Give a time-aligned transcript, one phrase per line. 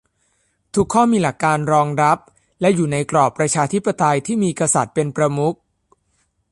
[0.75, 2.17] ทุกข้อมีหลักการรองรับ
[2.61, 5.55] และอยู่ในกรอบประชาธิปไตยที่มีกษัตริย์เป็นประมุข